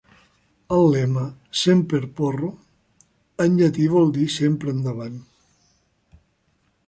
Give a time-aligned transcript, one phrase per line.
[0.77, 1.25] El lema,
[1.63, 2.47] "Semper Porro"
[3.45, 5.21] en llatí vol dir "sempre endavant".